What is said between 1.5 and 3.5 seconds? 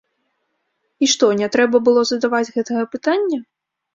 трэба было задаваць гэтага пытання?